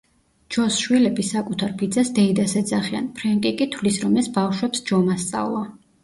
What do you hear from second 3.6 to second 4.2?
თვლის, რომ